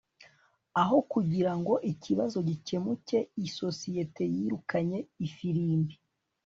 [0.81, 3.17] aho kugirango ikibazo gikemuke,
[3.47, 5.95] isosiyete yirukanye ifirimbi